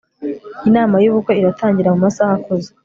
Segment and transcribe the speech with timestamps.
[0.69, 2.69] inama yubukwe iratangira mumasaha akuze